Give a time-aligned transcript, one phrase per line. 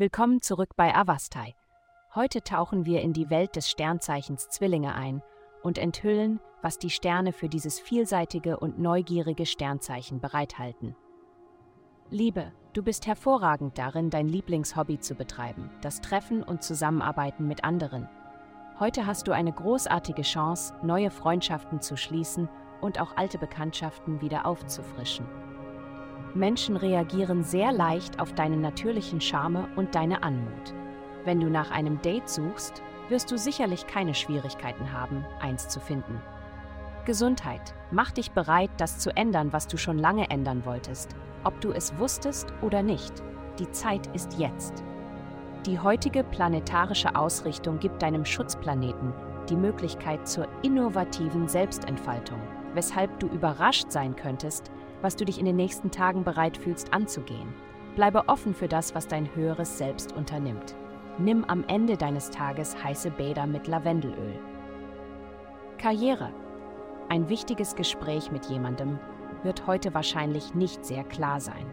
[0.00, 1.54] Willkommen zurück bei Avastai.
[2.14, 5.20] Heute tauchen wir in die Welt des Sternzeichens Zwillinge ein
[5.62, 10.96] und enthüllen, was die Sterne für dieses vielseitige und neugierige Sternzeichen bereithalten.
[12.08, 18.08] Liebe, du bist hervorragend darin, dein Lieblingshobby zu betreiben, das Treffen und Zusammenarbeiten mit anderen.
[18.78, 22.48] Heute hast du eine großartige Chance, neue Freundschaften zu schließen
[22.80, 25.26] und auch alte Bekanntschaften wieder aufzufrischen.
[26.34, 30.74] Menschen reagieren sehr leicht auf deinen natürlichen Charme und deine Anmut.
[31.24, 36.20] Wenn du nach einem Date suchst, wirst du sicherlich keine Schwierigkeiten haben, eins zu finden.
[37.04, 37.74] Gesundheit.
[37.90, 41.98] Mach dich bereit, das zu ändern, was du schon lange ändern wolltest, ob du es
[41.98, 43.22] wusstest oder nicht.
[43.58, 44.84] Die Zeit ist jetzt.
[45.66, 49.12] Die heutige planetarische Ausrichtung gibt deinem Schutzplaneten
[49.50, 52.40] die Möglichkeit zur innovativen Selbstentfaltung,
[52.74, 54.70] weshalb du überrascht sein könntest,
[55.02, 57.52] was du dich in den nächsten Tagen bereit fühlst anzugehen.
[57.96, 60.74] Bleibe offen für das, was dein höheres Selbst unternimmt.
[61.18, 64.38] Nimm am Ende deines Tages heiße Bäder mit Lavendelöl.
[65.78, 66.32] Karriere.
[67.08, 68.98] Ein wichtiges Gespräch mit jemandem
[69.42, 71.66] wird heute wahrscheinlich nicht sehr klar sein.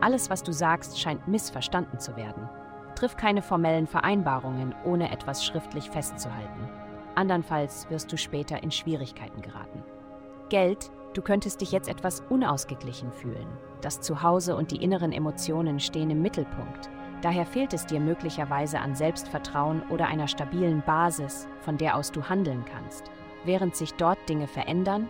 [0.00, 2.48] Alles, was du sagst, scheint missverstanden zu werden.
[2.94, 6.68] Triff keine formellen Vereinbarungen, ohne etwas schriftlich festzuhalten.
[7.14, 9.82] Andernfalls wirst du später in Schwierigkeiten geraten.
[10.48, 13.46] Geld Du könntest dich jetzt etwas unausgeglichen fühlen.
[13.80, 16.90] Das Zuhause und die inneren Emotionen stehen im Mittelpunkt.
[17.22, 22.22] Daher fehlt es dir möglicherweise an Selbstvertrauen oder einer stabilen Basis, von der aus du
[22.22, 23.04] handeln kannst.
[23.46, 25.08] Während sich dort Dinge verändern,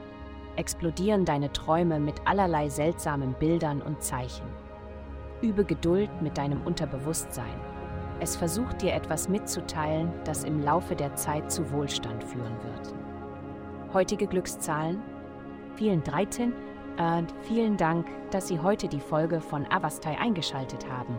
[0.54, 4.46] explodieren deine Träume mit allerlei seltsamen Bildern und Zeichen.
[5.42, 7.60] Übe Geduld mit deinem Unterbewusstsein.
[8.20, 12.94] Es versucht dir etwas mitzuteilen, das im Laufe der Zeit zu Wohlstand führen wird.
[13.92, 15.02] Heutige Glückszahlen
[15.76, 16.52] vielen 13
[16.98, 21.16] und vielen Dank, dass Sie heute die Folge von Avastai eingeschaltet haben.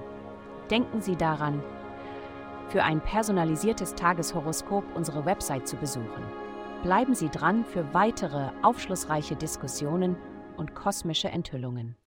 [0.70, 1.64] Denken Sie daran,
[2.70, 6.24] für ein personalisiertes Tageshoroskop unsere Website zu besuchen.
[6.84, 10.18] Bleiben Sie dran für weitere aufschlussreiche Diskussionen
[10.58, 11.96] und kosmische Enthüllungen.